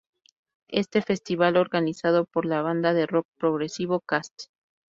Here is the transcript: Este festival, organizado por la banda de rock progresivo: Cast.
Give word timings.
Este 0.71 1.03
festival, 1.03 1.57
organizado 1.57 2.25
por 2.25 2.47
la 2.47 2.63
banda 2.63 2.95
de 2.95 3.05
rock 3.05 3.27
progresivo: 3.37 3.99
Cast. 4.01 4.45